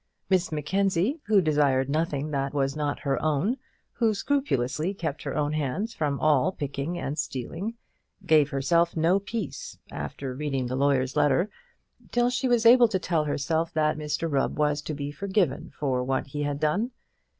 Miss 0.31 0.51
Mackenzie, 0.51 1.19
who 1.27 1.41
desired 1.41 1.87
nothing 1.87 2.31
that 2.31 2.55
was 2.55 2.75
not 2.75 3.01
her 3.01 3.21
own, 3.21 3.57
who 3.93 4.15
scrupulously 4.15 4.95
kept 4.95 5.21
her 5.21 5.37
own 5.37 5.53
hands 5.53 5.93
from 5.93 6.19
all 6.19 6.51
picking 6.51 6.97
and 6.97 7.19
stealing, 7.19 7.75
gave 8.25 8.49
herself 8.49 8.97
no 8.97 9.19
peace, 9.19 9.77
after 9.91 10.33
reading 10.33 10.65
the 10.65 10.75
lawyer's 10.75 11.15
letter, 11.15 11.51
till 12.09 12.31
she 12.31 12.47
was 12.47 12.65
able 12.65 12.87
to 12.87 12.97
tell 12.97 13.25
herself 13.25 13.71
that 13.73 13.95
Mr 13.95 14.27
Rubb 14.27 14.57
was 14.57 14.81
to 14.81 14.95
be 14.95 15.11
forgiven 15.11 15.71
for 15.77 16.03
what 16.03 16.25
he 16.25 16.41
had 16.41 16.59
done. 16.59 16.89